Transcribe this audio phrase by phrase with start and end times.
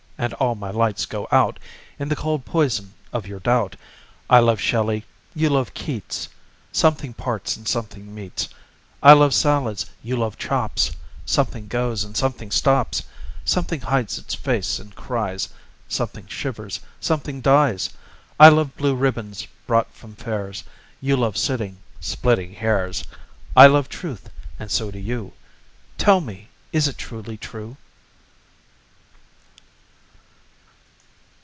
[0.21, 1.57] and all my lights go out
[1.97, 3.75] In the cold poison of your doubt.
[4.29, 5.03] I love Shelley...
[5.33, 6.29] you love Keats
[6.71, 8.47] Something parts and something meets.
[9.01, 9.87] I love salads...
[10.03, 10.91] you love chops;
[11.25, 13.01] Something goes and something stops.
[13.43, 15.49] Something hides its face and cries;
[15.87, 17.89] Something shivers; something dies.
[18.39, 20.63] I love blue ribbons brought from fairs;
[21.01, 23.03] You love sitting splitting hairs.
[23.55, 24.29] I love truth,
[24.59, 25.33] and so do you...
[25.97, 27.75] Tell me, is it truly true?